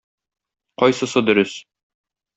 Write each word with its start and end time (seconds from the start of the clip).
Кайсысы 0.83 1.25
дөрес? 1.29 1.57